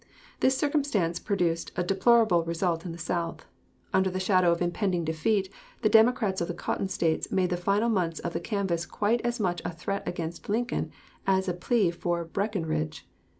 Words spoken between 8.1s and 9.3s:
of the canvass quite